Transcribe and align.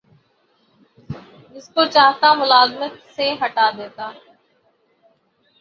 جس 1.51 1.67
کو 1.69 1.85
چاہتا 1.87 2.33
ملازمت 2.33 2.93
سے 3.15 3.31
ہٹا 3.41 3.69
دیتا 3.77 4.11